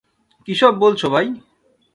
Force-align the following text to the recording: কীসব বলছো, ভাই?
কীসব 0.47 0.73
বলছো, 0.75 1.05
ভাই? 1.09 1.27